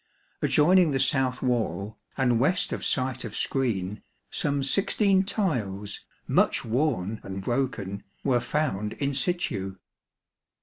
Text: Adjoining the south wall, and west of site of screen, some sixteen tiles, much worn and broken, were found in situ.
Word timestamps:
Adjoining 0.41 0.89
the 0.89 0.99
south 0.99 1.43
wall, 1.43 1.99
and 2.17 2.39
west 2.39 2.73
of 2.73 2.83
site 2.83 3.23
of 3.23 3.35
screen, 3.35 4.01
some 4.31 4.63
sixteen 4.63 5.21
tiles, 5.23 5.99
much 6.27 6.65
worn 6.65 7.19
and 7.21 7.43
broken, 7.43 8.03
were 8.23 8.39
found 8.39 8.93
in 8.93 9.13
situ. 9.13 9.77